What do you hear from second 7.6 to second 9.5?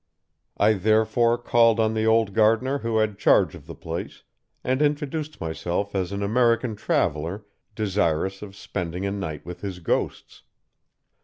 desirous of spending a night